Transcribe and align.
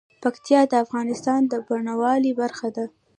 پکتیکا 0.23 0.61
د 0.71 0.73
افغانستان 0.85 1.41
د 1.47 1.53
بڼوالۍ 1.67 2.31
برخه 2.41 2.67
ده. 2.75 2.85